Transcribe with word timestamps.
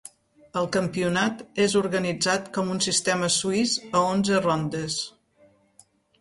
El 0.59 0.67
campionat 0.75 1.43
és 1.65 1.75
organitzat 1.81 2.47
com 2.55 2.71
un 2.77 2.81
sistema 2.87 3.29
suís 3.35 3.77
a 4.01 4.03
onze 4.15 4.41
rondes. 4.49 4.97